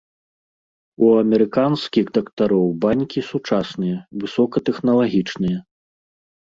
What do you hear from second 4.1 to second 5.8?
высокатэхналагічныя.